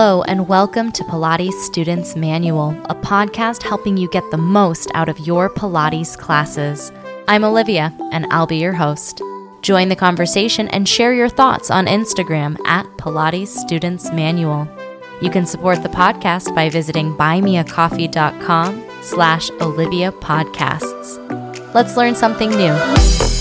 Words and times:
Hello, 0.00 0.22
and 0.22 0.46
welcome 0.46 0.92
to 0.92 1.02
Pilates 1.02 1.60
Students 1.64 2.14
Manual, 2.14 2.70
a 2.84 2.94
podcast 2.94 3.64
helping 3.64 3.96
you 3.96 4.08
get 4.10 4.22
the 4.30 4.36
most 4.36 4.92
out 4.94 5.08
of 5.08 5.18
your 5.18 5.50
Pilates 5.50 6.16
classes. 6.16 6.92
I'm 7.26 7.42
Olivia, 7.42 7.92
and 8.12 8.24
I'll 8.30 8.46
be 8.46 8.58
your 8.58 8.74
host. 8.74 9.20
Join 9.60 9.88
the 9.88 9.96
conversation 9.96 10.68
and 10.68 10.88
share 10.88 11.12
your 11.12 11.28
thoughts 11.28 11.68
on 11.68 11.86
Instagram 11.86 12.64
at 12.64 12.86
Pilates 12.96 13.48
Students 13.48 14.12
Manual. 14.12 14.68
You 15.20 15.30
can 15.30 15.46
support 15.46 15.82
the 15.82 15.88
podcast 15.88 16.54
by 16.54 16.70
visiting 16.70 17.16
buymeacoffee.com 17.16 18.84
slash 19.02 19.50
Olivia 19.60 20.12
Podcasts. 20.12 21.74
Let's 21.74 21.96
learn 21.96 22.14
something 22.14 22.50
new. 22.50 23.37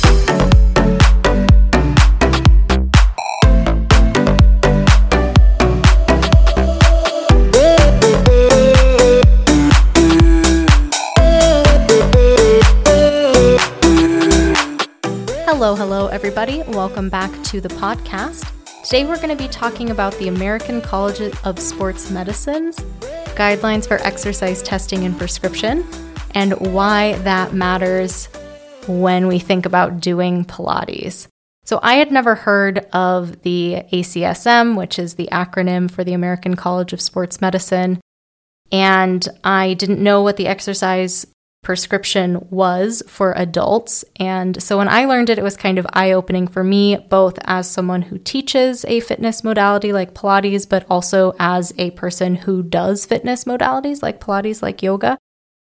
Everybody. 16.38 16.72
Welcome 16.72 17.10
back 17.10 17.32
to 17.46 17.60
the 17.60 17.70
podcast. 17.70 18.54
Today, 18.84 19.08
we're 19.08 19.16
going 19.16 19.36
to 19.36 19.44
be 19.44 19.48
talking 19.48 19.90
about 19.90 20.14
the 20.20 20.28
American 20.28 20.82
College 20.82 21.20
of 21.44 21.58
Sports 21.58 22.12
Medicine's 22.12 22.78
guidelines 23.34 23.88
for 23.88 23.96
exercise 24.04 24.62
testing 24.62 25.04
and 25.04 25.18
prescription 25.18 25.84
and 26.36 26.54
why 26.60 27.14
that 27.24 27.54
matters 27.54 28.28
when 28.86 29.26
we 29.26 29.40
think 29.40 29.66
about 29.66 30.00
doing 30.00 30.46
Pilates. 30.46 31.28
So, 31.64 31.80
I 31.82 31.96
had 31.96 32.12
never 32.12 32.36
heard 32.36 32.86
of 32.94 33.42
the 33.42 33.82
ACSM, 33.92 34.78
which 34.78 35.00
is 35.00 35.16
the 35.16 35.30
acronym 35.32 35.90
for 35.90 36.04
the 36.04 36.14
American 36.14 36.56
College 36.56 36.94
of 36.94 37.02
Sports 37.02 37.42
Medicine, 37.42 38.00
and 38.72 39.28
I 39.44 39.74
didn't 39.74 40.04
know 40.04 40.22
what 40.22 40.38
the 40.38 40.46
exercise 40.46 41.26
prescription 41.68 42.48
was 42.50 43.04
for 43.10 43.34
adults. 43.34 44.06
And 44.16 44.64
so 44.64 44.78
when 44.78 44.88
I 44.88 45.04
learned 45.04 45.30
it, 45.30 45.38
it 45.38 45.44
was 45.44 45.58
kind 45.58 45.78
of 45.78 45.86
eye 45.92 46.14
opening 46.14 46.48
for 46.48 46.64
me, 46.64 46.96
both 46.96 47.38
as 47.44 47.70
someone 47.70 48.04
who 48.04 48.18
teaches 48.20 48.86
a 48.86 49.02
fitness 49.02 49.44
modality 49.44 49.92
like 49.92 50.14
Pilates, 50.14 50.66
but 50.68 50.86
also 50.90 51.34
as 51.40 51.74
a 51.78 51.92
person 51.92 52.36
who 52.36 52.64
does 52.64 53.06
fitness 53.06 53.44
modalities 53.44 54.02
like 54.02 54.22
Pilates, 54.22 54.62
like 54.62 54.82
yoga. 54.82 55.18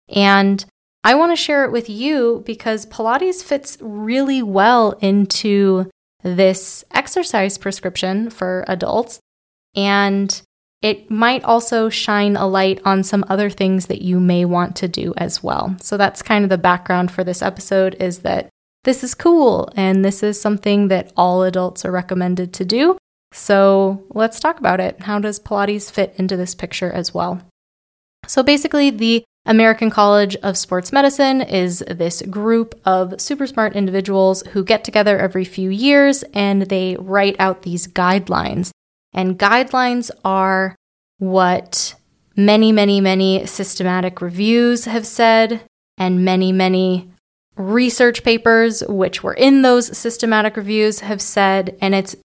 And 0.07 0.63
I 1.03 1.15
want 1.15 1.31
to 1.31 1.35
share 1.35 1.65
it 1.65 1.71
with 1.71 1.89
you 1.89 2.43
because 2.45 2.85
Pilates 2.85 3.41
fits 3.41 3.79
really 3.81 4.43
well 4.43 4.91
into 5.01 5.89
this 6.21 6.85
exercise 6.93 7.57
prescription 7.57 8.29
for 8.29 8.65
adults. 8.67 9.19
And 9.75 10.43
it 10.87 11.11
might 11.11 11.43
also 11.43 11.89
shine 11.89 12.37
a 12.37 12.47
light 12.47 12.79
on 12.85 13.03
some 13.03 13.25
other 13.27 13.49
things 13.49 13.87
that 13.87 14.01
you 14.01 14.21
may 14.21 14.45
want 14.45 14.73
to 14.77 14.87
do 14.87 15.13
as 15.17 15.43
well. 15.43 15.75
So 15.81 15.97
that's 15.97 16.21
kind 16.21 16.45
of 16.45 16.49
the 16.49 16.57
background 16.57 17.11
for 17.11 17.25
this 17.25 17.41
episode 17.41 17.97
is 17.99 18.19
that 18.19 18.47
this 18.85 19.03
is 19.03 19.13
cool 19.13 19.69
and 19.75 20.05
this 20.05 20.23
is 20.23 20.39
something 20.39 20.87
that 20.87 21.11
all 21.17 21.43
adults 21.43 21.83
are 21.83 21.91
recommended 21.91 22.53
to 22.53 22.63
do. 22.63 22.97
So 23.33 24.01
let's 24.11 24.39
talk 24.39 24.59
about 24.59 24.79
it. 24.79 25.01
How 25.01 25.19
does 25.19 25.41
Pilates 25.41 25.91
fit 25.91 26.15
into 26.15 26.37
this 26.37 26.55
picture 26.55 26.89
as 26.89 27.13
well? 27.13 27.41
So 28.25 28.41
basically, 28.41 28.89
the 28.89 29.25
American 29.45 29.89
College 29.89 30.37
of 30.37 30.57
Sports 30.57 30.93
Medicine 30.93 31.41
is 31.41 31.79
this 31.79 32.21
group 32.21 32.79
of 32.85 33.19
super 33.19 33.45
smart 33.45 33.75
individuals 33.75 34.41
who 34.53 34.63
get 34.63 34.85
together 34.85 35.19
every 35.19 35.43
few 35.43 35.69
years 35.69 36.23
and 36.33 36.61
they 36.63 36.95
write 36.97 37.35
out 37.39 37.63
these 37.63 37.87
guidelines 37.87 38.71
and 39.13 39.39
guidelines 39.39 40.11
are 40.23 40.75
what 41.19 41.95
many, 42.35 42.71
many, 42.71 43.01
many 43.01 43.45
systematic 43.45 44.21
reviews 44.21 44.85
have 44.85 45.07
said, 45.07 45.61
and 45.97 46.23
many, 46.23 46.51
many 46.51 47.11
research 47.55 48.23
papers, 48.23 48.83
which 48.87 49.23
were 49.23 49.33
in 49.33 49.63
those 49.63 49.97
systematic 49.97 50.55
reviews, 50.55 50.99
have 50.99 51.21
said. 51.21 51.75
And 51.81 51.95
it's 51.95 52.15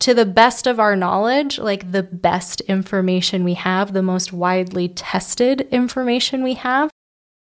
to 0.00 0.14
the 0.14 0.26
best 0.26 0.66
of 0.66 0.80
our 0.80 0.96
knowledge, 0.96 1.58
like 1.58 1.92
the 1.92 2.02
best 2.02 2.60
information 2.62 3.44
we 3.44 3.54
have, 3.54 3.92
the 3.92 4.02
most 4.02 4.32
widely 4.32 4.88
tested 4.88 5.60
information 5.70 6.42
we 6.42 6.54
have. 6.54 6.90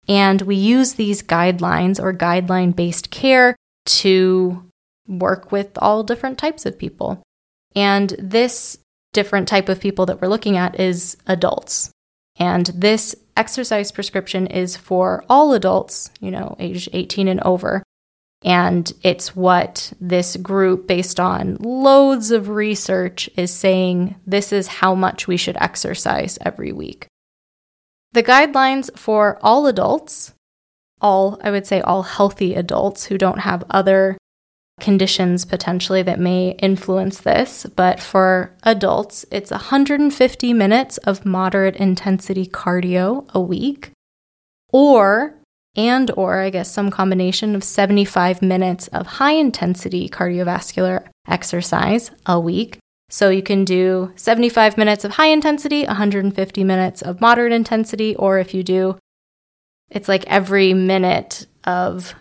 And 0.07 0.43
we 0.43 0.55
use 0.55 0.93
these 0.93 1.23
guidelines 1.23 1.99
or 1.99 2.13
guideline 2.13 2.75
based 2.75 3.09
care 3.09 3.55
to 3.85 4.63
work 5.07 5.51
with 5.51 5.71
all 5.77 6.03
different 6.03 6.37
types 6.37 6.65
of 6.67 6.77
people. 6.77 7.23
And 7.75 8.15
this 8.19 8.77
different 9.13 9.47
type 9.47 9.69
of 9.69 9.79
people 9.79 10.05
that 10.05 10.21
we're 10.21 10.27
looking 10.27 10.57
at 10.57 10.79
is 10.79 11.17
adults. 11.27 11.91
And 12.37 12.67
this 12.67 13.15
exercise 13.35 13.91
prescription 13.91 14.47
is 14.47 14.77
for 14.77 15.23
all 15.29 15.53
adults, 15.53 16.11
you 16.19 16.31
know, 16.31 16.55
age 16.59 16.89
18 16.93 17.27
and 17.27 17.41
over. 17.41 17.83
And 18.43 18.91
it's 19.03 19.35
what 19.35 19.93
this 20.01 20.35
group, 20.37 20.87
based 20.87 21.19
on 21.19 21.57
loads 21.59 22.31
of 22.31 22.49
research, 22.49 23.29
is 23.35 23.53
saying 23.53 24.15
this 24.25 24.51
is 24.51 24.67
how 24.67 24.95
much 24.95 25.27
we 25.27 25.37
should 25.37 25.57
exercise 25.59 26.39
every 26.41 26.71
week. 26.71 27.05
The 28.13 28.23
guidelines 28.23 28.89
for 28.97 29.37
all 29.41 29.67
adults, 29.67 30.33
all, 30.99 31.39
I 31.43 31.51
would 31.51 31.67
say, 31.67 31.81
all 31.81 32.03
healthy 32.03 32.55
adults 32.55 33.05
who 33.05 33.17
don't 33.17 33.39
have 33.39 33.63
other 33.69 34.17
conditions 34.81 35.45
potentially 35.45 36.01
that 36.01 36.19
may 36.19 36.49
influence 36.59 37.21
this, 37.21 37.65
but 37.75 38.01
for 38.01 38.53
adults, 38.63 39.25
it's 39.31 39.51
150 39.51 40.53
minutes 40.53 40.97
of 40.97 41.25
moderate 41.25 41.77
intensity 41.77 42.45
cardio 42.45 43.25
a 43.33 43.39
week, 43.39 43.91
or 44.73 45.35
and 45.75 46.11
or 46.17 46.39
I 46.39 46.49
guess 46.49 46.69
some 46.69 46.91
combination 46.91 47.55
of 47.55 47.63
75 47.63 48.41
minutes 48.41 48.87
of 48.89 49.07
high 49.07 49.33
intensity 49.33 50.09
cardiovascular 50.09 51.07
exercise 51.27 52.11
a 52.25 52.39
week. 52.39 52.77
So 53.09 53.29
you 53.29 53.43
can 53.43 53.65
do 53.65 54.11
75 54.15 54.77
minutes 54.77 55.05
of 55.05 55.11
high 55.11 55.27
intensity, 55.27 55.85
150 55.85 56.63
minutes 56.63 57.01
of 57.01 57.21
moderate 57.21 57.53
intensity, 57.53 58.15
or 58.15 58.39
if 58.39 58.53
you 58.53 58.63
do, 58.63 58.97
it's 59.89 60.07
like 60.07 60.25
every 60.27 60.73
minute 60.73 61.45
of 61.65 62.15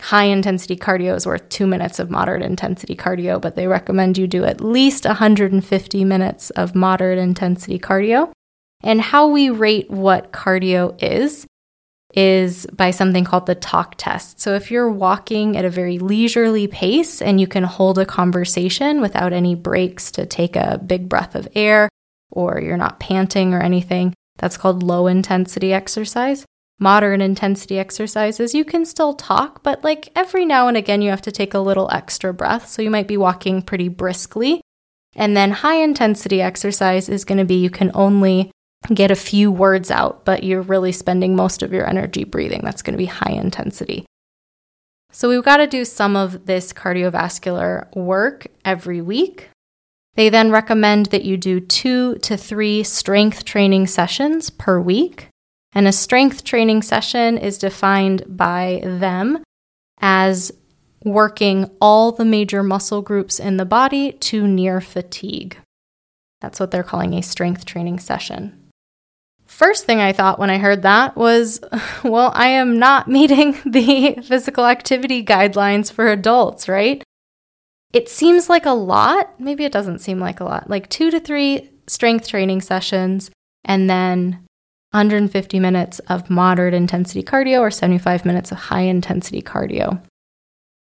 high 0.00 0.24
intensity 0.24 0.76
cardio 0.76 1.16
is 1.16 1.26
worth 1.26 1.48
two 1.48 1.66
minutes 1.66 1.98
of 1.98 2.10
moderate 2.10 2.42
intensity 2.42 2.94
cardio, 2.94 3.40
but 3.40 3.56
they 3.56 3.66
recommend 3.66 4.18
you 4.18 4.26
do 4.26 4.44
at 4.44 4.60
least 4.60 5.04
150 5.04 6.04
minutes 6.04 6.50
of 6.50 6.74
moderate 6.74 7.18
intensity 7.18 7.78
cardio. 7.78 8.30
And 8.82 9.00
how 9.00 9.28
we 9.28 9.50
rate 9.50 9.90
what 9.90 10.32
cardio 10.32 10.96
is, 11.02 11.46
is 12.14 12.66
by 12.72 12.90
something 12.90 13.24
called 13.24 13.46
the 13.46 13.54
talk 13.54 13.96
test. 13.98 14.40
So 14.40 14.54
if 14.54 14.70
you're 14.70 14.90
walking 14.90 15.56
at 15.56 15.64
a 15.64 15.70
very 15.70 15.98
leisurely 15.98 16.66
pace 16.66 17.20
and 17.20 17.40
you 17.40 17.46
can 17.46 17.64
hold 17.64 17.98
a 17.98 18.06
conversation 18.06 19.00
without 19.00 19.32
any 19.32 19.54
breaks 19.54 20.10
to 20.12 20.24
take 20.24 20.56
a 20.56 20.80
big 20.84 21.08
breath 21.08 21.34
of 21.34 21.48
air, 21.54 21.88
or 22.30 22.60
you're 22.60 22.76
not 22.76 23.00
panting 23.00 23.52
or 23.52 23.60
anything, 23.60 24.14
that's 24.38 24.56
called 24.56 24.82
low 24.82 25.06
intensity 25.06 25.72
exercise 25.72 26.46
modern 26.78 27.20
intensity 27.20 27.78
exercises, 27.78 28.54
you 28.54 28.64
can 28.64 28.84
still 28.84 29.14
talk, 29.14 29.62
but 29.62 29.82
like 29.82 30.10
every 30.14 30.44
now 30.44 30.68
and 30.68 30.76
again, 30.76 31.02
you 31.02 31.10
have 31.10 31.22
to 31.22 31.32
take 31.32 31.54
a 31.54 31.58
little 31.58 31.90
extra 31.92 32.32
breath. 32.32 32.68
So 32.68 32.82
you 32.82 32.90
might 32.90 33.08
be 33.08 33.16
walking 33.16 33.62
pretty 33.62 33.88
briskly. 33.88 34.60
And 35.16 35.36
then 35.36 35.50
high 35.50 35.82
intensity 35.82 36.40
exercise 36.40 37.08
is 37.08 37.24
going 37.24 37.38
to 37.38 37.44
be 37.44 37.56
you 37.56 37.70
can 37.70 37.90
only 37.94 38.52
get 38.94 39.10
a 39.10 39.16
few 39.16 39.50
words 39.50 39.90
out, 39.90 40.24
but 40.24 40.44
you're 40.44 40.62
really 40.62 40.92
spending 40.92 41.34
most 41.34 41.62
of 41.62 41.72
your 41.72 41.88
energy 41.88 42.24
breathing. 42.24 42.60
That's 42.62 42.82
going 42.82 42.94
to 42.94 42.98
be 42.98 43.06
high 43.06 43.32
intensity. 43.32 44.06
So 45.10 45.28
we've 45.28 45.44
got 45.44 45.56
to 45.56 45.66
do 45.66 45.84
some 45.84 46.16
of 46.16 46.46
this 46.46 46.72
cardiovascular 46.72 47.94
work 47.96 48.46
every 48.64 49.00
week. 49.00 49.50
They 50.14 50.28
then 50.28 50.50
recommend 50.50 51.06
that 51.06 51.24
you 51.24 51.36
do 51.36 51.60
two 51.60 52.16
to 52.16 52.36
three 52.36 52.82
strength 52.82 53.44
training 53.44 53.86
sessions 53.86 54.50
per 54.50 54.80
week. 54.80 55.27
And 55.72 55.86
a 55.86 55.92
strength 55.92 56.44
training 56.44 56.82
session 56.82 57.38
is 57.38 57.58
defined 57.58 58.24
by 58.26 58.80
them 58.84 59.42
as 60.00 60.52
working 61.04 61.70
all 61.80 62.12
the 62.12 62.24
major 62.24 62.62
muscle 62.62 63.02
groups 63.02 63.38
in 63.38 63.56
the 63.56 63.64
body 63.64 64.12
to 64.12 64.46
near 64.46 64.80
fatigue. 64.80 65.58
That's 66.40 66.60
what 66.60 66.70
they're 66.70 66.82
calling 66.82 67.14
a 67.14 67.22
strength 67.22 67.64
training 67.64 67.98
session. 67.98 68.68
First 69.44 69.86
thing 69.86 70.00
I 70.00 70.12
thought 70.12 70.38
when 70.38 70.50
I 70.50 70.58
heard 70.58 70.82
that 70.82 71.16
was, 71.16 71.60
well, 72.04 72.32
I 72.34 72.48
am 72.48 72.78
not 72.78 73.08
meeting 73.18 73.58
the 73.64 74.18
physical 74.22 74.66
activity 74.66 75.24
guidelines 75.24 75.90
for 75.90 76.08
adults, 76.08 76.68
right? 76.68 77.02
It 77.92 78.08
seems 78.08 78.48
like 78.48 78.66
a 78.66 78.72
lot. 78.72 79.40
Maybe 79.40 79.64
it 79.64 79.72
doesn't 79.72 80.00
seem 80.00 80.20
like 80.20 80.40
a 80.40 80.44
lot. 80.44 80.68
Like 80.68 80.88
two 80.90 81.10
to 81.10 81.18
three 81.18 81.70
strength 81.86 82.28
training 82.28 82.60
sessions 82.60 83.30
and 83.64 83.88
then 83.88 84.44
150 84.92 85.60
minutes 85.60 85.98
of 86.00 86.30
moderate 86.30 86.74
intensity 86.74 87.22
cardio 87.22 87.60
or 87.60 87.70
75 87.70 88.24
minutes 88.24 88.52
of 88.52 88.58
high 88.58 88.82
intensity 88.82 89.42
cardio. 89.42 90.00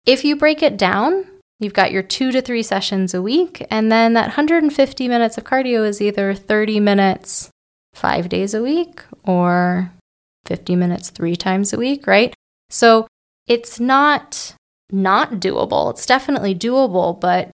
If 0.05 0.23
you 0.23 0.35
break 0.35 0.63
it 0.63 0.77
down, 0.77 1.25
You've 1.59 1.73
got 1.73 1.91
your 1.91 2.03
two 2.03 2.31
to 2.31 2.41
three 2.41 2.61
sessions 2.61 3.13
a 3.13 3.21
week, 3.21 3.65
and 3.71 3.91
then 3.91 4.13
that 4.13 4.27
150 4.27 5.07
minutes 5.07 5.37
of 5.37 5.43
cardio 5.43 5.87
is 5.87 6.01
either 6.01 6.33
30 6.35 6.79
minutes 6.79 7.49
five 7.93 8.29
days 8.29 8.53
a 8.53 8.61
week 8.61 9.01
or 9.23 9.91
50 10.45 10.75
minutes 10.75 11.09
three 11.09 11.35
times 11.35 11.73
a 11.73 11.77
week, 11.77 12.05
right? 12.05 12.33
So 12.69 13.07
it's 13.47 13.79
not 13.79 14.53
not 14.91 15.33
doable. 15.33 15.89
It's 15.91 16.05
definitely 16.05 16.55
doable, 16.55 17.19
but 17.19 17.51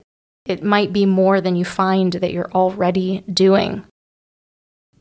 it 0.46 0.64
might 0.64 0.92
be 0.92 1.06
more 1.06 1.40
than 1.40 1.54
you 1.54 1.64
find 1.64 2.14
that 2.14 2.32
you're 2.32 2.50
already 2.52 3.22
doing. 3.32 3.84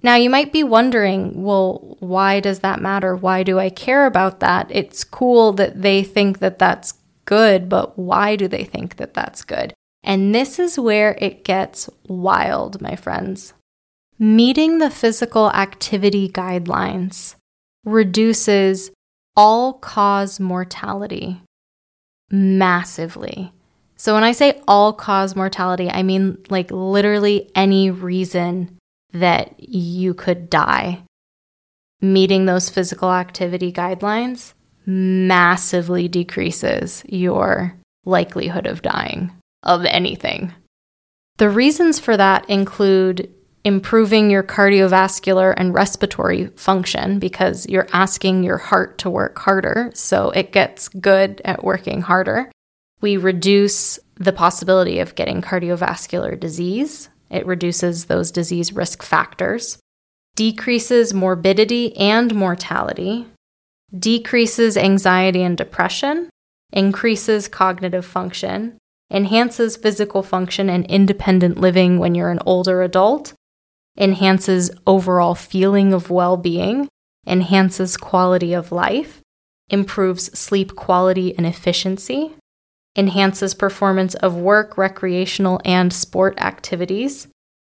Now, 0.01 0.15
you 0.15 0.29
might 0.29 0.53
be 0.53 0.63
wondering, 0.63 1.43
well, 1.43 1.97
why 1.99 2.39
does 2.39 2.59
that 2.59 2.81
matter? 2.81 3.15
Why 3.15 3.43
do 3.43 3.59
I 3.59 3.69
care 3.69 4.05
about 4.05 4.39
that? 4.39 4.67
It's 4.69 5.03
cool 5.03 5.51
that 5.53 5.81
they 5.81 6.03
think 6.03 6.39
that 6.39 6.57
that's 6.57 6.93
good, 7.25 7.67
but 7.67 7.99
why 7.99 8.35
do 8.35 8.47
they 8.47 8.63
think 8.63 8.95
that 8.95 9.13
that's 9.13 9.43
good? 9.43 9.73
And 10.03 10.33
this 10.33 10.57
is 10.57 10.79
where 10.79 11.17
it 11.19 11.43
gets 11.43 11.89
wild, 12.07 12.81
my 12.81 12.95
friends. 12.95 13.53
Meeting 14.17 14.79
the 14.79 14.89
physical 14.89 15.51
activity 15.51 16.29
guidelines 16.29 17.35
reduces 17.85 18.91
all 19.35 19.73
cause 19.73 20.39
mortality 20.39 21.41
massively. 22.29 23.51
So, 23.95 24.13
when 24.13 24.23
I 24.23 24.31
say 24.31 24.61
all 24.67 24.93
cause 24.93 25.35
mortality, 25.35 25.89
I 25.89 26.03
mean 26.03 26.37
like 26.49 26.71
literally 26.71 27.49
any 27.55 27.91
reason 27.91 28.78
that 29.13 29.55
you 29.57 30.13
could 30.13 30.49
die. 30.49 31.03
Meeting 32.01 32.45
those 32.45 32.69
physical 32.69 33.11
activity 33.11 33.71
guidelines 33.71 34.53
massively 34.85 36.07
decreases 36.07 37.03
your 37.07 37.75
likelihood 38.05 38.65
of 38.65 38.81
dying 38.81 39.31
of 39.63 39.85
anything. 39.85 40.53
The 41.37 41.49
reasons 41.49 41.99
for 41.99 42.17
that 42.17 42.49
include 42.49 43.33
improving 43.63 44.29
your 44.29 44.43
cardiovascular 44.43 45.53
and 45.57 45.73
respiratory 45.73 46.47
function 46.55 47.19
because 47.19 47.67
you're 47.67 47.87
asking 47.91 48.43
your 48.43 48.57
heart 48.57 48.97
to 48.99 49.09
work 49.09 49.37
harder, 49.37 49.91
so 49.93 50.31
it 50.31 50.51
gets 50.51 50.87
good 50.89 51.41
at 51.43 51.63
working 51.63 52.01
harder. 52.01 52.49
We 53.01 53.17
reduce 53.17 53.99
the 54.15 54.33
possibility 54.33 54.99
of 54.99 55.15
getting 55.15 55.41
cardiovascular 55.41 56.39
disease. 56.39 57.09
It 57.29 57.45
reduces 57.45 58.05
those 58.05 58.31
disease 58.31 58.73
risk 58.73 59.03
factors, 59.03 59.77
decreases 60.35 61.13
morbidity 61.13 61.95
and 61.97 62.33
mortality, 62.33 63.27
decreases 63.97 64.77
anxiety 64.77 65.43
and 65.43 65.57
depression, 65.57 66.29
increases 66.71 67.47
cognitive 67.47 68.05
function, 68.05 68.77
enhances 69.11 69.75
physical 69.77 70.23
function 70.23 70.69
and 70.69 70.85
independent 70.85 71.59
living 71.59 71.99
when 71.99 72.15
you're 72.15 72.31
an 72.31 72.39
older 72.45 72.81
adult, 72.81 73.33
enhances 73.97 74.71
overall 74.85 75.35
feeling 75.35 75.93
of 75.93 76.09
well 76.09 76.37
being, 76.37 76.87
enhances 77.27 77.97
quality 77.97 78.53
of 78.53 78.71
life, 78.71 79.21
improves 79.69 80.37
sleep 80.37 80.75
quality 80.75 81.35
and 81.37 81.45
efficiency, 81.45 82.33
enhances 82.99 83.53
performance 83.53 84.13
of 84.15 84.35
work, 84.35 84.77
recreational, 84.77 85.61
and 85.63 85.91
sport 85.93 86.39
activities, 86.39 87.27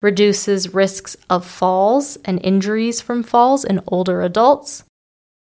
reduces 0.03 0.75
risks 0.75 1.17
of 1.31 1.47
falls 1.47 2.17
and 2.27 2.39
injuries 2.45 3.01
from 3.01 3.23
falls 3.23 3.65
in 3.65 3.81
older 3.87 4.21
adults, 4.21 4.85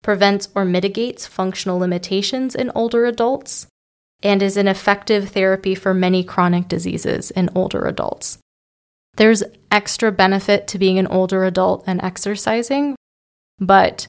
prevents 0.03 0.49
or 0.55 0.65
mitigates 0.65 1.27
functional 1.27 1.79
limitations 1.79 2.55
in 2.55 2.73
older 2.75 3.05
adults, 3.05 3.67
and 4.23 4.43
is 4.43 4.57
an 4.57 4.67
effective 4.67 5.29
therapy 5.29 5.75
for 5.75 5.93
many 5.93 6.25
chronic 6.25 6.67
diseases 6.67 7.31
in 7.33 7.51
older 7.55 7.85
adults. 7.87 8.39
There's 9.17 9.43
extra 9.71 10.11
benefit 10.11 10.67
to 10.69 10.79
being 10.79 10.99
an 10.99 11.07
older 11.07 11.45
adult 11.45 11.85
and 11.87 12.03
exercising, 12.03 12.97
but 13.59 14.07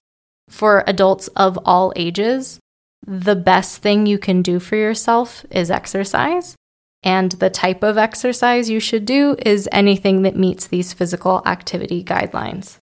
for 0.50 0.84
adults 0.88 1.28
of 1.30 1.60
all 1.66 1.92
ages, 1.98 2.60
the 3.08 3.36
best 3.36 3.82
thing 3.82 4.06
you 4.06 4.18
can 4.18 4.42
do 4.42 4.60
for 4.60 4.76
yourself 4.76 5.46
is 5.52 5.70
exercise. 5.70 6.56
And 7.04 7.34
the 7.34 7.52
type 7.52 7.84
of 7.84 7.98
exercise 7.98 8.70
you 8.70 8.80
should 8.80 9.06
do 9.06 9.36
is 9.46 9.70
anything 9.72 10.24
that 10.24 10.36
meets 10.36 10.66
these 10.66 10.92
physical 10.94 11.44
activity 11.46 12.04
guidelines. 12.04 12.78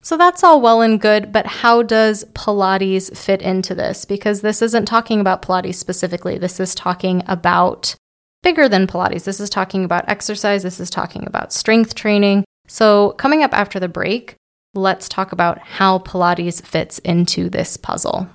So 0.00 0.16
that's 0.16 0.42
all 0.42 0.60
well 0.60 0.80
and 0.80 1.00
good, 1.00 1.32
but 1.32 1.46
how 1.46 1.82
does 1.82 2.24
Pilates 2.34 3.16
fit 3.16 3.40
into 3.42 3.74
this? 3.74 4.04
Because 4.04 4.40
this 4.40 4.62
isn't 4.62 4.86
talking 4.86 5.20
about 5.20 5.42
Pilates 5.42 5.76
specifically. 5.76 6.38
This 6.38 6.58
is 6.58 6.74
talking 6.74 7.22
about 7.26 7.94
bigger 8.42 8.68
than 8.68 8.88
Pilates. 8.88 9.24
This 9.24 9.38
is 9.38 9.48
talking 9.50 9.84
about 9.84 10.08
exercise. 10.08 10.64
This 10.64 10.80
is 10.80 10.90
talking 10.90 11.24
about 11.26 11.52
strength 11.52 11.94
training. 11.94 12.44
So, 12.66 13.10
coming 13.12 13.44
up 13.44 13.52
after 13.52 13.78
the 13.78 13.88
break, 13.88 14.34
let's 14.74 15.08
talk 15.08 15.30
about 15.30 15.58
how 15.60 16.00
Pilates 16.00 16.64
fits 16.64 16.98
into 17.00 17.48
this 17.48 17.76
puzzle. 17.76 18.28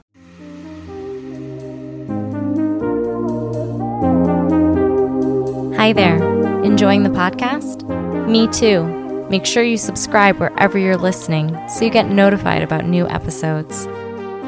Hi 5.88 5.94
there. 5.94 6.22
Enjoying 6.66 7.04
the 7.04 7.10
podcast? 7.10 7.88
Me 8.28 8.50
too. 8.50 8.84
Make 9.30 9.46
sure 9.46 9.64
you 9.64 9.78
subscribe 9.78 10.38
wherever 10.38 10.78
you're 10.78 10.98
listening 10.98 11.58
so 11.70 11.86
you 11.86 11.90
get 11.90 12.10
notified 12.10 12.62
about 12.62 12.84
new 12.84 13.08
episodes. 13.08 13.86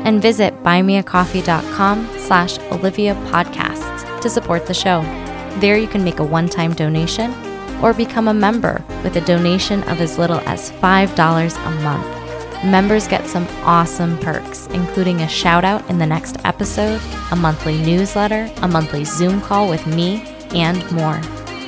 And 0.04 0.22
visit 0.22 0.54
buymeacoffee.com 0.64 2.10
slash 2.18 2.60
Olivia 2.74 3.16
Podcasts 3.32 4.20
to 4.20 4.30
support 4.30 4.66
the 4.66 4.74
show. 4.74 5.02
There 5.62 5.78
you 5.78 5.88
can 5.88 6.04
make 6.04 6.20
a 6.20 6.26
one-time 6.26 6.74
donation 6.74 7.34
or 7.82 7.94
become 7.94 8.28
a 8.28 8.34
member 8.34 8.84
with 9.02 9.16
a 9.16 9.22
donation 9.22 9.82
of 9.84 10.02
as 10.02 10.18
little 10.18 10.42
as 10.42 10.72
$5 10.72 11.66
a 11.66 11.84
month. 11.84 12.66
Members 12.66 13.08
get 13.08 13.26
some 13.28 13.48
awesome 13.64 14.18
perks, 14.18 14.68
including 14.74 15.22
a 15.22 15.30
shout 15.30 15.64
out 15.64 15.90
in 15.90 16.00
the 16.00 16.06
next 16.06 16.36
episode, 16.44 17.00
a 17.32 17.36
monthly 17.38 17.78
newsletter, 17.78 18.52
a 18.58 18.68
monthly 18.68 19.06
Zoom 19.06 19.40
call 19.40 19.70
with 19.70 19.88
me, 19.88 20.22
and 20.54 20.90
more. 20.92 21.22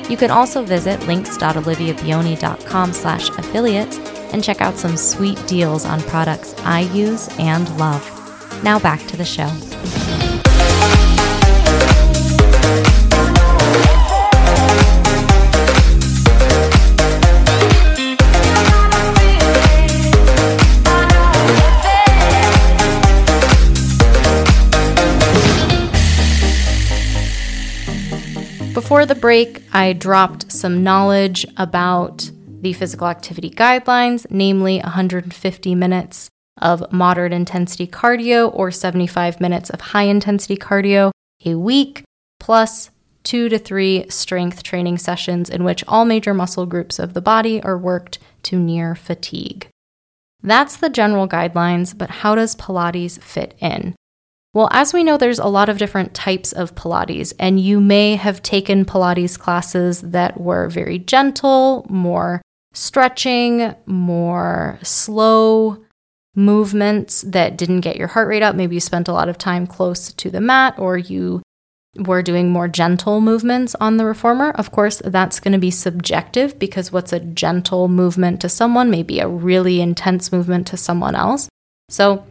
You 0.08 0.16
can 0.16 0.30
also 0.30 0.62
visit 0.62 1.06
links.oliviabioni.com 1.06 2.92
slash 2.92 3.28
affiliates 3.30 3.98
and 4.32 4.42
check 4.42 4.60
out 4.60 4.76
some 4.76 4.96
sweet 4.96 5.44
deals 5.46 5.84
on 5.84 6.00
products 6.02 6.54
I 6.60 6.80
use 6.80 7.28
and 7.38 7.68
love. 7.78 8.02
Now 8.62 8.78
back 8.78 9.06
to 9.08 9.16
the 9.16 9.24
show. 9.24 10.21
Before 29.02 29.16
the 29.16 29.20
break, 29.20 29.64
I 29.72 29.94
dropped 29.94 30.52
some 30.52 30.84
knowledge 30.84 31.44
about 31.56 32.30
the 32.46 32.72
physical 32.72 33.08
activity 33.08 33.50
guidelines, 33.50 34.28
namely 34.30 34.78
150 34.78 35.74
minutes 35.74 36.28
of 36.58 36.84
moderate 36.92 37.32
intensity 37.32 37.88
cardio 37.88 38.48
or 38.54 38.70
75 38.70 39.40
minutes 39.40 39.70
of 39.70 39.80
high 39.80 40.04
intensity 40.04 40.56
cardio 40.56 41.10
a 41.44 41.56
week, 41.56 42.04
plus 42.38 42.92
two 43.24 43.48
to 43.48 43.58
three 43.58 44.08
strength 44.08 44.62
training 44.62 44.98
sessions 44.98 45.50
in 45.50 45.64
which 45.64 45.82
all 45.88 46.04
major 46.04 46.32
muscle 46.32 46.64
groups 46.64 47.00
of 47.00 47.12
the 47.12 47.20
body 47.20 47.60
are 47.64 47.76
worked 47.76 48.20
to 48.44 48.56
near 48.56 48.94
fatigue. 48.94 49.66
That's 50.44 50.76
the 50.76 50.88
general 50.88 51.26
guidelines, 51.26 51.98
but 51.98 52.10
how 52.10 52.36
does 52.36 52.54
Pilates 52.54 53.20
fit 53.20 53.56
in? 53.58 53.96
Well, 54.54 54.68
as 54.70 54.92
we 54.92 55.02
know, 55.02 55.16
there's 55.16 55.38
a 55.38 55.46
lot 55.46 55.70
of 55.70 55.78
different 55.78 56.12
types 56.12 56.52
of 56.52 56.74
Pilates, 56.74 57.32
and 57.38 57.58
you 57.58 57.80
may 57.80 58.16
have 58.16 58.42
taken 58.42 58.84
Pilates 58.84 59.38
classes 59.38 60.02
that 60.02 60.38
were 60.38 60.68
very 60.68 60.98
gentle, 60.98 61.86
more 61.88 62.42
stretching, 62.74 63.74
more 63.86 64.78
slow 64.82 65.78
movements 66.34 67.22
that 67.22 67.56
didn't 67.56 67.80
get 67.80 67.96
your 67.96 68.08
heart 68.08 68.28
rate 68.28 68.42
up. 68.42 68.54
Maybe 68.54 68.76
you 68.76 68.80
spent 68.80 69.08
a 69.08 69.12
lot 69.12 69.28
of 69.28 69.38
time 69.38 69.66
close 69.66 70.12
to 70.12 70.30
the 70.30 70.40
mat, 70.40 70.78
or 70.78 70.98
you 70.98 71.42
were 71.96 72.22
doing 72.22 72.50
more 72.50 72.68
gentle 72.68 73.20
movements 73.22 73.74
on 73.80 73.96
the 73.96 74.04
reformer. 74.04 74.50
Of 74.50 74.70
course, 74.70 75.00
that's 75.04 75.40
going 75.40 75.52
to 75.52 75.58
be 75.58 75.70
subjective 75.70 76.58
because 76.58 76.92
what's 76.92 77.12
a 77.12 77.20
gentle 77.20 77.88
movement 77.88 78.40
to 78.42 78.48
someone 78.50 78.90
may 78.90 79.02
be 79.02 79.20
a 79.20 79.28
really 79.28 79.80
intense 79.80 80.30
movement 80.30 80.66
to 80.68 80.76
someone 80.76 81.14
else. 81.14 81.48
So, 81.88 82.24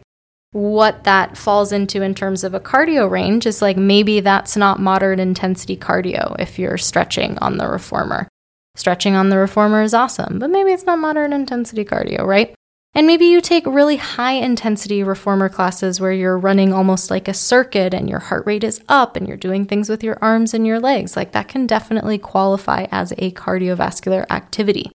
what 0.52 1.04
that 1.04 1.36
falls 1.36 1.72
into 1.72 2.02
in 2.02 2.14
terms 2.14 2.44
of 2.44 2.54
a 2.54 2.60
cardio 2.60 3.10
range 3.10 3.46
is 3.46 3.62
like 3.62 3.76
maybe 3.76 4.20
that's 4.20 4.56
not 4.56 4.78
moderate 4.78 5.18
intensity 5.18 5.76
cardio 5.76 6.36
if 6.38 6.58
you're 6.58 6.78
stretching 6.78 7.38
on 7.38 7.56
the 7.56 7.66
reformer. 7.66 8.28
Stretching 8.74 9.14
on 9.14 9.30
the 9.30 9.38
reformer 9.38 9.82
is 9.82 9.94
awesome, 9.94 10.38
but 10.38 10.50
maybe 10.50 10.70
it's 10.70 10.86
not 10.86 10.98
moderate 10.98 11.32
intensity 11.32 11.84
cardio, 11.84 12.24
right? 12.24 12.54
And 12.94 13.06
maybe 13.06 13.24
you 13.24 13.40
take 13.40 13.64
really 13.64 13.96
high 13.96 14.32
intensity 14.32 15.02
reformer 15.02 15.48
classes 15.48 15.98
where 15.98 16.12
you're 16.12 16.36
running 16.36 16.74
almost 16.74 17.10
like 17.10 17.26
a 17.26 17.34
circuit 17.34 17.94
and 17.94 18.08
your 18.08 18.18
heart 18.18 18.44
rate 18.44 18.64
is 18.64 18.82
up 18.86 19.16
and 19.16 19.26
you're 19.26 19.38
doing 19.38 19.64
things 19.64 19.88
with 19.88 20.04
your 20.04 20.18
arms 20.20 20.52
and 20.52 20.66
your 20.66 20.78
legs. 20.78 21.16
Like 21.16 21.32
that 21.32 21.48
can 21.48 21.66
definitely 21.66 22.18
qualify 22.18 22.86
as 22.92 23.12
a 23.12 23.30
cardiovascular 23.32 24.26
activity. 24.30 24.92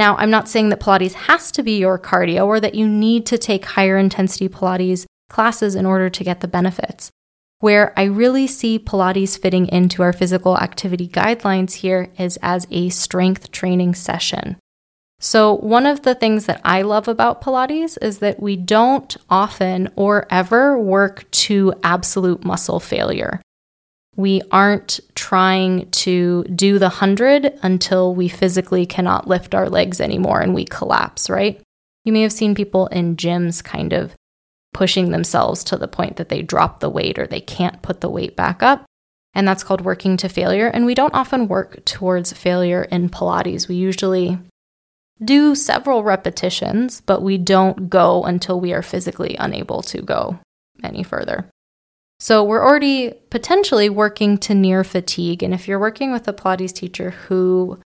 Now, 0.00 0.16
I'm 0.16 0.30
not 0.30 0.48
saying 0.48 0.70
that 0.70 0.80
Pilates 0.80 1.12
has 1.12 1.52
to 1.52 1.62
be 1.62 1.76
your 1.76 1.98
cardio 1.98 2.46
or 2.46 2.58
that 2.58 2.74
you 2.74 2.88
need 2.88 3.26
to 3.26 3.36
take 3.36 3.66
higher 3.66 3.98
intensity 3.98 4.48
Pilates 4.48 5.04
classes 5.28 5.74
in 5.74 5.84
order 5.84 6.08
to 6.08 6.24
get 6.24 6.40
the 6.40 6.48
benefits. 6.48 7.10
Where 7.58 7.92
I 7.98 8.04
really 8.04 8.46
see 8.46 8.78
Pilates 8.78 9.38
fitting 9.38 9.66
into 9.68 10.02
our 10.02 10.14
physical 10.14 10.56
activity 10.56 11.06
guidelines 11.06 11.74
here 11.74 12.08
is 12.18 12.38
as 12.40 12.66
a 12.70 12.88
strength 12.88 13.52
training 13.52 13.94
session. 13.94 14.56
So, 15.18 15.56
one 15.56 15.84
of 15.84 16.00
the 16.00 16.14
things 16.14 16.46
that 16.46 16.62
I 16.64 16.80
love 16.80 17.06
about 17.06 17.42
Pilates 17.42 17.98
is 18.00 18.20
that 18.20 18.40
we 18.40 18.56
don't 18.56 19.14
often 19.28 19.90
or 19.96 20.26
ever 20.30 20.78
work 20.78 21.30
to 21.32 21.74
absolute 21.84 22.42
muscle 22.42 22.80
failure. 22.80 23.42
We 24.16 24.42
aren't 24.50 25.00
trying 25.14 25.90
to 25.90 26.44
do 26.44 26.78
the 26.78 26.86
100 26.86 27.58
until 27.62 28.14
we 28.14 28.28
physically 28.28 28.84
cannot 28.86 29.28
lift 29.28 29.54
our 29.54 29.68
legs 29.68 30.00
anymore 30.00 30.40
and 30.40 30.54
we 30.54 30.64
collapse, 30.64 31.30
right? 31.30 31.60
You 32.04 32.12
may 32.12 32.22
have 32.22 32.32
seen 32.32 32.54
people 32.54 32.86
in 32.88 33.16
gyms 33.16 33.62
kind 33.62 33.92
of 33.92 34.14
pushing 34.72 35.10
themselves 35.10 35.64
to 35.64 35.76
the 35.76 35.88
point 35.88 36.16
that 36.16 36.28
they 36.28 36.42
drop 36.42 36.80
the 36.80 36.90
weight 36.90 37.18
or 37.18 37.26
they 37.26 37.40
can't 37.40 37.82
put 37.82 38.00
the 38.00 38.08
weight 38.08 38.36
back 38.36 38.62
up. 38.62 38.84
And 39.34 39.46
that's 39.46 39.62
called 39.62 39.82
working 39.82 40.16
to 40.18 40.28
failure. 40.28 40.66
And 40.66 40.86
we 40.86 40.94
don't 40.94 41.14
often 41.14 41.46
work 41.46 41.84
towards 41.84 42.32
failure 42.32 42.82
in 42.82 43.10
Pilates. 43.10 43.68
We 43.68 43.76
usually 43.76 44.38
do 45.24 45.54
several 45.54 46.02
repetitions, 46.02 47.00
but 47.00 47.22
we 47.22 47.38
don't 47.38 47.88
go 47.90 48.24
until 48.24 48.60
we 48.60 48.72
are 48.72 48.82
physically 48.82 49.36
unable 49.38 49.82
to 49.82 50.02
go 50.02 50.38
any 50.82 51.02
further. 51.02 51.48
So 52.20 52.44
we're 52.44 52.62
already 52.62 53.14
potentially 53.30 53.88
working 53.88 54.36
to 54.38 54.54
near 54.54 54.84
fatigue. 54.84 55.42
And 55.42 55.54
if 55.54 55.66
you're 55.66 55.78
working 55.78 56.12
with 56.12 56.28
a 56.28 56.34
Pilates 56.34 56.72
teacher 56.72 57.10
who 57.10 57.80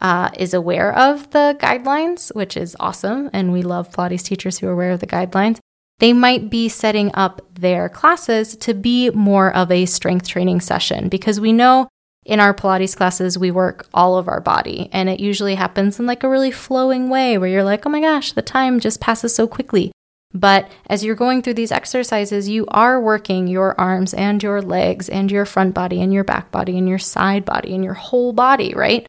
uh, 0.00 0.30
is 0.36 0.52
aware 0.52 0.92
of 0.92 1.30
the 1.30 1.56
guidelines, 1.60 2.34
which 2.34 2.56
is 2.56 2.76
awesome, 2.80 3.30
and 3.32 3.52
we 3.52 3.62
love 3.62 3.92
Pilates 3.92 4.24
teachers 4.24 4.58
who 4.58 4.66
are 4.66 4.72
aware 4.72 4.90
of 4.90 4.98
the 4.98 5.06
guidelines, 5.06 5.58
they 6.00 6.12
might 6.12 6.50
be 6.50 6.68
setting 6.68 7.12
up 7.14 7.40
their 7.54 7.88
classes 7.88 8.56
to 8.56 8.74
be 8.74 9.10
more 9.10 9.54
of 9.54 9.70
a 9.70 9.86
strength 9.86 10.28
training 10.28 10.60
session 10.60 11.08
because 11.08 11.40
we 11.40 11.52
know 11.52 11.88
in 12.24 12.40
our 12.40 12.52
Pilates 12.52 12.96
classes, 12.96 13.38
we 13.38 13.52
work 13.52 13.86
all 13.94 14.18
of 14.18 14.26
our 14.26 14.40
body, 14.40 14.90
and 14.92 15.08
it 15.08 15.20
usually 15.20 15.54
happens 15.54 16.00
in 16.00 16.06
like 16.06 16.24
a 16.24 16.28
really 16.28 16.50
flowing 16.50 17.08
way 17.08 17.38
where 17.38 17.48
you're 17.48 17.62
like, 17.62 17.86
oh 17.86 17.90
my 17.90 18.00
gosh, 18.00 18.32
the 18.32 18.42
time 18.42 18.80
just 18.80 19.00
passes 19.00 19.32
so 19.32 19.46
quickly. 19.46 19.92
But 20.32 20.70
as 20.88 21.04
you're 21.04 21.14
going 21.14 21.42
through 21.42 21.54
these 21.54 21.72
exercises, 21.72 22.48
you 22.48 22.66
are 22.68 23.00
working 23.00 23.46
your 23.46 23.78
arms 23.80 24.12
and 24.12 24.42
your 24.42 24.60
legs 24.60 25.08
and 25.08 25.30
your 25.30 25.46
front 25.46 25.74
body 25.74 26.02
and 26.02 26.12
your 26.12 26.24
back 26.24 26.50
body 26.50 26.76
and 26.76 26.88
your 26.88 26.98
side 26.98 27.44
body 27.44 27.74
and 27.74 27.84
your 27.84 27.94
whole 27.94 28.32
body, 28.32 28.74
right? 28.74 29.06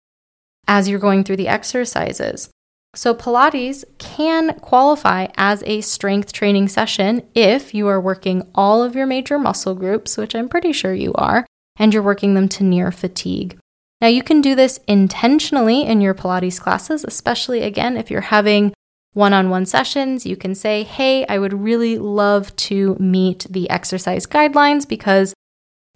As 0.67 0.87
you're 0.87 0.99
going 0.99 1.23
through 1.23 1.37
the 1.37 1.47
exercises. 1.47 2.49
So, 2.95 3.13
Pilates 3.13 3.83
can 3.99 4.57
qualify 4.59 5.27
as 5.37 5.61
a 5.67 5.81
strength 5.81 6.33
training 6.33 6.67
session 6.69 7.27
if 7.35 7.73
you 7.73 7.87
are 7.87 8.01
working 8.01 8.49
all 8.55 8.81
of 8.81 8.95
your 8.95 9.05
major 9.05 9.37
muscle 9.37 9.75
groups, 9.75 10.17
which 10.17 10.33
I'm 10.33 10.49
pretty 10.49 10.71
sure 10.71 10.93
you 10.93 11.13
are, 11.13 11.45
and 11.77 11.93
you're 11.93 12.01
working 12.01 12.33
them 12.33 12.49
to 12.49 12.63
near 12.63 12.91
fatigue. 12.91 13.57
Now, 14.01 14.07
you 14.07 14.23
can 14.23 14.41
do 14.41 14.55
this 14.55 14.79
intentionally 14.87 15.83
in 15.83 16.01
your 16.01 16.15
Pilates 16.15 16.59
classes, 16.59 17.03
especially 17.03 17.61
again 17.61 17.97
if 17.97 18.09
you're 18.09 18.21
having 18.21 18.73
one 19.13 19.33
on 19.33 19.49
one 19.49 19.65
sessions. 19.65 20.25
You 20.25 20.35
can 20.35 20.55
say, 20.55 20.83
Hey, 20.83 21.25
I 21.27 21.39
would 21.39 21.53
really 21.53 21.97
love 21.97 22.55
to 22.57 22.95
meet 22.99 23.47
the 23.49 23.69
exercise 23.69 24.25
guidelines 24.25 24.87
because 24.87 25.33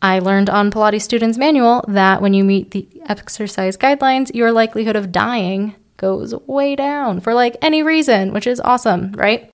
I 0.02 0.20
learned 0.20 0.50
on 0.50 0.72
Pilates 0.72 1.04
Students 1.04 1.38
Manual 1.38 1.86
that 1.88 2.22
when 2.22 2.34
you 2.34 2.44
meet 2.44 2.72
the 2.72 2.88
exercise 3.08 3.78
guidelines, 3.78 4.34
your 4.34 4.52
likelihood 4.52 4.96
of 4.96 5.12
dying 5.12 5.76
goes 5.98 6.34
way 6.48 6.76
down 6.76 7.20
for 7.20 7.34
like 7.36 7.56
any 7.62 7.84
reason, 7.84 8.34
which 8.34 8.48
is 8.48 8.60
awesome, 8.62 9.12
right? 9.14 9.52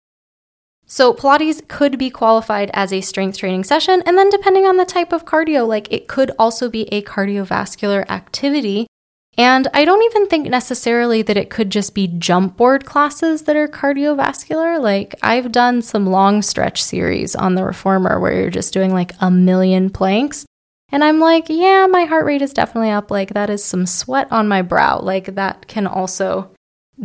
So, 0.89 1.13
Pilates 1.13 1.67
could 1.67 1.97
be 1.97 2.09
qualified 2.09 2.71
as 2.73 2.93
a 2.93 3.01
strength 3.01 3.37
training 3.37 3.65
session. 3.65 4.01
And 4.05 4.17
then, 4.17 4.29
depending 4.29 4.65
on 4.65 4.77
the 4.77 4.85
type 4.85 5.11
of 5.11 5.25
cardio, 5.25 5.67
like 5.67 5.91
it 5.91 6.07
could 6.07 6.31
also 6.39 6.69
be 6.69 6.83
a 6.93 7.01
cardiovascular 7.01 8.09
activity. 8.09 8.87
And 9.35 9.67
I 9.73 9.85
don't 9.85 10.03
even 10.03 10.27
think 10.27 10.49
necessarily 10.49 11.21
that 11.21 11.37
it 11.37 11.49
could 11.51 11.69
just 11.69 11.93
be 11.93 12.07
jump 12.07 12.57
board 12.57 12.85
classes 12.85 13.43
that 13.43 13.55
are 13.55 13.67
cardiovascular. 13.67 14.81
Like, 14.81 15.13
I've 15.21 15.51
done 15.51 15.81
some 15.81 16.07
long 16.07 16.41
stretch 16.41 16.83
series 16.83 17.35
on 17.35 17.53
the 17.53 17.63
reformer 17.63 18.19
where 18.19 18.33
you're 18.33 18.49
just 18.49 18.73
doing 18.73 18.93
like 18.93 19.11
a 19.19 19.29
million 19.29 19.91
planks. 19.91 20.45
And 20.89 21.03
I'm 21.03 21.19
like, 21.19 21.45
yeah, 21.49 21.85
my 21.85 22.05
heart 22.05 22.25
rate 22.25 22.41
is 22.41 22.53
definitely 22.53 22.89
up. 22.89 23.11
Like, 23.11 23.33
that 23.33 23.49
is 23.49 23.63
some 23.63 23.85
sweat 23.85 24.31
on 24.31 24.47
my 24.47 24.63
brow. 24.63 24.99
Like, 24.99 25.35
that 25.35 25.67
can 25.67 25.85
also 25.85 26.51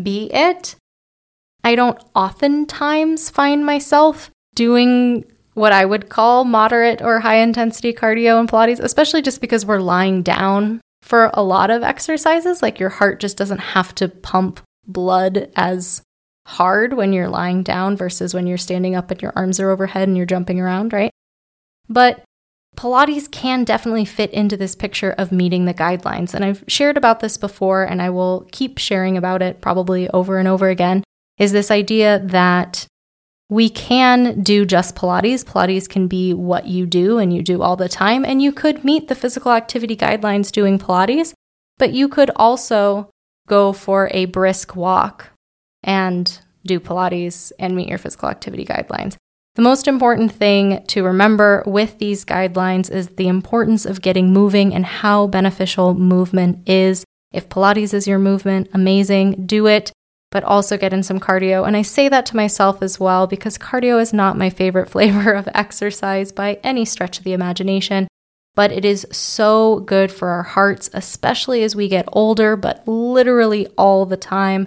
be 0.03 0.33
it. 0.33 0.77
I 1.65 1.75
don't 1.75 2.03
oftentimes 2.15 3.29
find 3.29 3.67
myself 3.67 4.31
doing 4.55 5.25
what 5.55 5.73
I 5.73 5.85
would 5.85 6.09
call 6.09 6.45
moderate 6.45 7.03
or 7.03 7.21
high 7.21 7.37
intensity 7.37 7.93
cardio 7.93 8.41
and 8.41 8.49
Pilates, 8.49 8.81
especially 8.81 9.21
just 9.21 9.41
because 9.41 9.67
we're 9.67 9.81
lying 9.81 10.23
down 10.23 10.81
for 11.03 11.31
a 11.35 11.43
lot 11.43 11.71
of 11.71 11.83
exercises. 11.83 12.63
Like 12.63 12.81
your 12.81 12.89
heart 12.89 13.21
just 13.21 13.37
doesn't 13.37 13.59
have 13.59 13.95
to 13.97 14.09
pump 14.09 14.61
blood 14.87 15.51
as 15.55 16.01
hard 16.47 16.95
when 16.95 17.13
you're 17.13 17.29
lying 17.29 17.63
down 17.63 17.97
versus 17.97 18.33
when 18.33 18.47
you're 18.47 18.59
standing 18.59 18.95
up 18.95 19.11
and 19.11 19.21
your 19.21 19.33
arms 19.37 19.61
are 19.61 19.71
overhead 19.71 20.09
and 20.09 20.17
you're 20.17 20.27
jumping 20.27 20.61
around, 20.61 20.93
right? 20.93 21.11
But 21.89 22.25
Pilates 22.77 23.31
can 23.31 23.65
definitely 23.65 24.07
fit 24.07 24.31
into 24.33 24.57
this 24.57 24.75
picture 24.75 25.11
of 25.11 25.31
meeting 25.31 25.67
the 25.67 25.75
guidelines. 25.75 26.33
And 26.33 26.45
I've 26.45 26.65
shared 26.69 26.97
about 26.97 27.21
this 27.21 27.37
before, 27.37 27.85
and 27.85 28.01
I 28.01 28.09
will 28.11 28.49
keep 28.51 28.79
sharing 28.79 29.17
about 29.17 29.43
it 29.43 29.61
probably 29.61 30.09
over 30.11 30.39
and 30.39 30.49
over 30.49 30.69
again 30.69 31.05
is 31.39 31.53
this 31.53 31.71
idea 31.71 32.19
that 32.19 32.87
we 33.53 33.69
can 33.69 34.41
do 34.41 34.65
just 34.65 34.97
Pilates. 34.97 35.45
Pilates 35.45 35.87
can 35.87 36.09
be 36.09 36.33
what 36.33 36.67
you 36.67 36.87
do 36.87 37.19
and 37.19 37.35
you 37.35 37.43
do 37.43 37.61
all 37.61 37.77
the 37.77 37.87
time. 37.87 38.25
And 38.25 38.41
you 38.41 38.51
could 38.51 38.83
meet 38.83 39.09
the 39.09 39.15
physical 39.15 39.53
activity 39.53 39.95
guidelines 39.95 40.51
doing 40.51 40.79
Pilates, 40.79 41.35
but 41.77 41.93
you 41.93 42.09
could 42.09 42.31
also 42.35 43.11
go 43.47 43.75
for 43.75 44.09
a 44.13 44.25
brisk 44.25 44.75
walk 44.75 45.33
and 45.83 46.41
do 46.65 46.81
Pilates 46.81 47.53
and 47.59 47.77
meet 47.77 47.91
your 47.91 47.99
physical 47.99 48.31
activity 48.31 48.65
guidelines. 48.65 49.17
The 49.55 49.61
most 49.61 49.87
important 49.87 50.33
thing 50.33 50.83
to 50.87 51.05
remember 51.05 51.63
with 51.67 51.99
these 51.99 52.25
guidelines 52.25 52.91
is 52.91 53.09
the 53.09 53.29
importance 53.29 53.85
of 53.85 54.01
getting 54.01 54.33
moving 54.33 54.73
and 54.73 54.87
how 54.87 55.27
beneficial 55.27 55.93
movement 55.93 56.67
is. 56.67 57.05
If 57.33 57.51
Pilates 57.51 57.93
is 57.93 58.09
your 58.09 58.19
movement, 58.19 58.71
amazing, 58.73 59.45
do 59.45 59.67
it 59.67 59.93
but 60.33 60.43
also 60.43 60.77
get 60.77 60.93
in 60.93 61.05
some 61.05 61.21
cardio. 61.21 61.65
And 61.65 61.77
I 61.77 61.83
say 61.83 62.09
that 62.09 62.27
to 62.27 62.37
myself 62.37 62.83
as 62.83 62.99
well 62.99 63.29
because 63.29 63.59
cardio 63.59 64.01
is 64.01 64.13
not 64.13 64.37
my 64.37 64.51
favorite 64.51 64.91
flavor 64.95 65.33
of 65.33 65.49
exercise 65.55 66.33
by 66.33 66.59
any 66.65 66.85
stretch 66.85 67.19
of 67.19 67.25
the 67.25 67.35
imagination. 67.35 68.09
But 68.55 68.73
it 68.73 68.85
is 68.85 69.07
so 69.13 69.81
good 69.81 70.11
for 70.11 70.29
our 70.29 70.43
hearts, 70.43 70.91
especially 70.93 71.63
as 71.63 71.77
we 71.77 71.89
get 71.89 72.09
older, 72.13 72.57
but 72.57 72.87
literally 72.89 73.67
all 73.79 74.05
the 74.05 74.17
time 74.17 74.67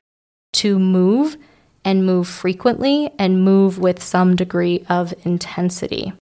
to 0.54 0.80
move 0.80 1.36
and 1.84 2.06
move 2.06 2.28
frequently 2.28 3.12
and 3.20 3.44
move 3.44 3.78
with 3.78 4.02
some 4.02 4.36
degree 4.36 4.86
of 4.90 5.14
intensity. 5.24 6.14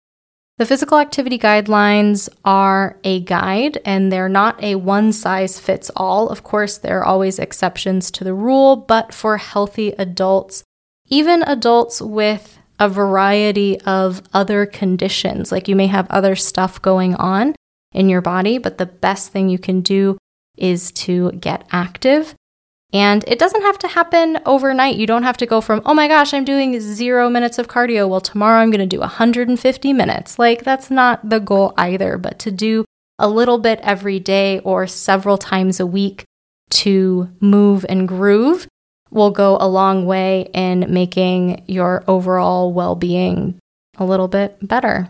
The 0.58 0.68
physical 0.68 1.00
activity 1.00 1.40
guidelines 1.40 2.30
are 2.46 3.00
a 3.04 3.22
guide 3.22 3.80
and 3.86 4.12
they're 4.12 4.30
not 4.30 4.62
a 4.62 4.76
one 4.76 5.12
size 5.12 5.60
fits 5.60 5.90
all. 5.96 6.30
Of 6.30 6.44
course, 6.44 6.78
there 6.78 7.00
are 7.00 7.06
always 7.06 7.40
exceptions 7.40 8.12
to 8.12 8.24
the 8.24 8.36
rule, 8.36 8.76
but 8.76 9.14
for 9.14 9.38
healthy 9.38 9.90
adults, 9.98 10.64
even 11.08 11.42
adults 11.44 12.02
with 12.02 12.60
a 12.80 12.88
variety 12.88 13.82
of 13.82 14.22
other 14.32 14.66
conditions, 14.68 15.52
like 15.52 15.68
you 15.68 15.76
may 15.76 15.88
have 15.88 16.10
other 16.12 16.36
stuff 16.36 16.82
going 16.82 17.16
on 17.16 17.56
in 17.92 18.10
your 18.10 18.22
body, 18.22 18.60
but 18.60 18.78
the 18.78 18.86
best 18.86 19.32
thing 19.32 19.50
you 19.50 19.60
can 19.60 19.82
do 19.82 20.18
is 20.56 20.92
to 20.92 21.32
get 21.32 21.68
active 21.72 22.36
and 22.94 23.24
it 23.28 23.40
doesn't 23.40 23.64
have 23.64 23.80
to 23.80 23.88
happen 23.88 24.40
overnight. 24.46 24.98
You 24.98 25.08
don't 25.08 25.24
have 25.24 25.38
to 25.38 25.48
go 25.48 25.62
from, 25.62 25.82
oh 25.84 25.96
my 25.96 26.08
gosh, 26.08 26.32
I'm 26.32 26.46
doing 26.46 26.80
zero 26.80 27.28
minutes 27.28 27.58
of 27.58 27.68
cardio. 27.68 28.08
Well, 28.08 28.22
tomorrow 28.22 28.62
I'm 28.62 28.70
going 28.70 28.88
to 28.88 28.96
do 28.96 29.00
150 29.00 29.94
minutes. 29.94 30.38
Like, 30.38 30.64
that's 30.64 30.92
not 30.92 31.28
the 31.28 31.40
goal 31.40 31.74
either, 31.76 32.20
but 32.20 32.38
to 32.40 32.52
do 32.52 32.86
a 33.18 33.28
little 33.28 33.58
bit 33.58 33.80
every 33.82 34.20
day 34.20 34.60
or 34.60 34.86
several 34.86 35.40
times 35.40 35.80
a 35.80 35.88
week 35.88 36.24
to 36.70 37.30
move 37.40 37.84
and 37.90 38.08
groove 38.08 38.68
will 39.10 39.32
go 39.32 39.58
a 39.60 39.68
long 39.68 40.06
way 40.06 40.50
in 40.54 40.86
making 40.90 41.64
your 41.68 42.04
overall 42.08 42.74
well 42.74 42.96
being 42.96 43.58
a 43.98 44.06
little 44.06 44.28
bit 44.28 44.58
better. 44.62 45.10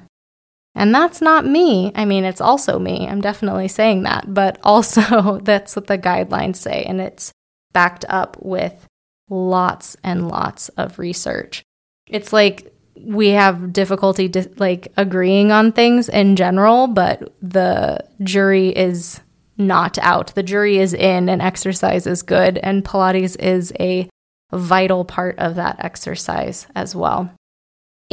And 0.75 0.95
that's 0.95 1.21
not 1.21 1.45
me. 1.45 1.91
I 1.95 2.05
mean, 2.05 2.23
it's 2.23 2.41
also 2.41 2.79
me. 2.79 3.07
I'm 3.07 3.21
definitely 3.21 3.67
saying 3.67 4.03
that, 4.03 4.33
but 4.33 4.57
also 4.63 5.39
that's 5.39 5.75
what 5.75 5.87
the 5.87 5.97
guidelines 5.97 6.57
say. 6.57 6.83
And 6.83 7.01
it's 7.01 7.31
backed 7.73 8.05
up 8.07 8.37
with 8.39 8.87
lots 9.29 9.97
and 10.03 10.27
lots 10.27 10.69
of 10.69 10.99
research. 10.99 11.63
It's 12.07 12.31
like 12.31 12.73
we 12.95 13.29
have 13.29 13.73
difficulty 13.73 14.27
di- 14.27 14.47
like 14.57 14.91
agreeing 14.97 15.51
on 15.51 15.71
things 15.71 16.09
in 16.09 16.35
general, 16.35 16.87
but 16.87 17.33
the 17.41 17.99
jury 18.21 18.69
is 18.69 19.19
not 19.57 19.97
out. 19.99 20.33
The 20.35 20.43
jury 20.43 20.77
is 20.77 20.93
in 20.93 21.29
and 21.29 21.41
exercise 21.41 22.07
is 22.07 22.21
good 22.21 22.57
and 22.59 22.83
Pilates 22.83 23.39
is 23.39 23.73
a 23.79 24.09
vital 24.51 25.03
part 25.05 25.37
of 25.39 25.55
that 25.55 25.83
exercise 25.83 26.67
as 26.75 26.95
well. 26.95 27.31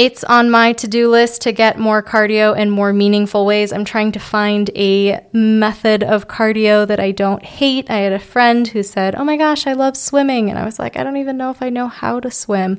It's 0.01 0.25
on 0.25 0.51
my 0.51 0.73
to 0.73 0.89
do 0.89 1.11
list 1.11 1.43
to 1.43 1.53
get 1.53 1.79
more 1.79 2.03
cardio 2.03 2.57
in 2.57 2.71
more 2.71 2.91
meaningful 2.91 3.45
ways. 3.45 3.71
I'm 3.71 3.85
trying 3.85 4.13
to 4.13 4.19
find 4.19 4.71
a 4.75 5.21
method 5.35 6.03
of 6.03 6.27
cardio 6.27 6.87
that 6.87 6.99
I 6.99 7.11
don't 7.11 7.45
hate. 7.45 7.91
I 7.91 7.99
had 7.99 8.15
a 8.15 8.19
friend 8.19 8.67
who 8.67 8.83
said, 8.83 9.15
Oh 9.15 9.25
my 9.25 9.37
gosh, 9.37 9.67
I 9.67 9.75
love 9.75 9.99
swimming. 9.99 10.49
And 10.49 10.59
I 10.59 10.65
was 10.65 10.79
like, 10.79 10.97
I 10.97 11.05
don't 11.05 11.19
even 11.19 11.37
know 11.37 11.51
if 11.51 11.61
I 11.61 11.69
know 11.69 11.87
how 11.87 12.19
to 12.19 12.31
swim. 12.31 12.79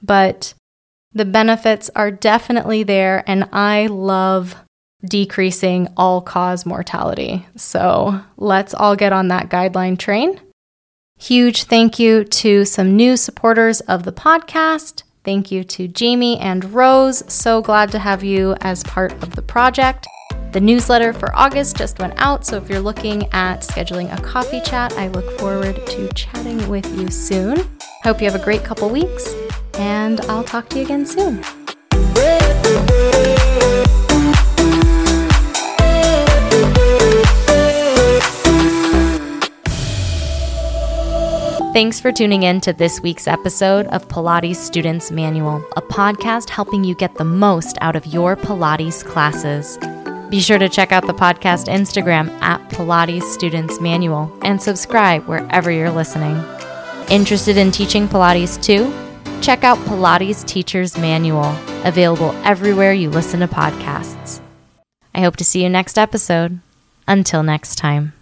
But 0.00 0.54
the 1.12 1.24
benefits 1.24 1.90
are 1.96 2.12
definitely 2.12 2.84
there. 2.84 3.24
And 3.26 3.48
I 3.50 3.88
love 3.88 4.54
decreasing 5.04 5.88
all 5.96 6.20
cause 6.20 6.64
mortality. 6.64 7.48
So 7.56 8.20
let's 8.36 8.74
all 8.74 8.94
get 8.94 9.12
on 9.12 9.26
that 9.26 9.50
guideline 9.50 9.98
train. 9.98 10.40
Huge 11.18 11.64
thank 11.64 11.98
you 11.98 12.22
to 12.22 12.64
some 12.64 12.94
new 12.94 13.16
supporters 13.16 13.80
of 13.80 14.04
the 14.04 14.12
podcast. 14.12 15.02
Thank 15.22 15.52
you 15.52 15.64
to 15.64 15.86
Jamie 15.86 16.38
and 16.38 16.72
Rose. 16.72 17.22
So 17.32 17.60
glad 17.60 17.92
to 17.92 17.98
have 17.98 18.24
you 18.24 18.56
as 18.60 18.82
part 18.84 19.12
of 19.22 19.34
the 19.34 19.42
project. 19.42 20.06
The 20.52 20.60
newsletter 20.60 21.12
for 21.12 21.34
August 21.36 21.76
just 21.76 21.98
went 22.00 22.14
out, 22.16 22.44
so 22.44 22.56
if 22.56 22.68
you're 22.68 22.80
looking 22.80 23.24
at 23.32 23.60
scheduling 23.60 24.12
a 24.12 24.20
coffee 24.20 24.60
chat, 24.62 24.92
I 24.94 25.08
look 25.08 25.38
forward 25.38 25.76
to 25.86 26.08
chatting 26.14 26.68
with 26.68 26.86
you 26.98 27.08
soon. 27.08 27.58
Hope 28.02 28.20
you 28.20 28.28
have 28.30 28.40
a 28.40 28.44
great 28.44 28.64
couple 28.64 28.88
weeks, 28.88 29.34
and 29.74 30.20
I'll 30.22 30.42
talk 30.42 30.68
to 30.70 30.78
you 30.78 30.84
again 30.84 31.06
soon. 31.06 31.44
Thanks 41.72 42.00
for 42.00 42.10
tuning 42.10 42.42
in 42.42 42.60
to 42.62 42.72
this 42.72 43.00
week's 43.00 43.28
episode 43.28 43.86
of 43.86 44.08
Pilates 44.08 44.56
Students 44.56 45.12
Manual, 45.12 45.64
a 45.76 45.80
podcast 45.80 46.50
helping 46.50 46.82
you 46.82 46.96
get 46.96 47.14
the 47.14 47.24
most 47.24 47.78
out 47.80 47.94
of 47.94 48.04
your 48.06 48.34
Pilates 48.34 49.04
classes. 49.04 49.78
Be 50.30 50.40
sure 50.40 50.58
to 50.58 50.68
check 50.68 50.90
out 50.90 51.06
the 51.06 51.14
podcast 51.14 51.68
Instagram 51.68 52.28
at 52.42 52.60
Pilates 52.70 53.22
Students 53.22 53.80
Manual 53.80 54.36
and 54.42 54.60
subscribe 54.60 55.28
wherever 55.28 55.70
you're 55.70 55.92
listening. 55.92 56.36
Interested 57.08 57.56
in 57.56 57.70
teaching 57.70 58.08
Pilates 58.08 58.60
too? 58.60 58.92
Check 59.40 59.62
out 59.62 59.78
Pilates 59.86 60.44
Teacher's 60.44 60.98
Manual, 60.98 61.54
available 61.84 62.32
everywhere 62.44 62.92
you 62.92 63.10
listen 63.10 63.38
to 63.40 63.48
podcasts. 63.48 64.40
I 65.14 65.20
hope 65.20 65.36
to 65.36 65.44
see 65.44 65.62
you 65.62 65.68
next 65.68 65.98
episode. 65.98 66.58
Until 67.06 67.44
next 67.44 67.76
time. 67.76 68.12